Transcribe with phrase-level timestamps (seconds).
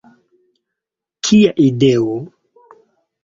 [1.27, 2.15] Kia ideo!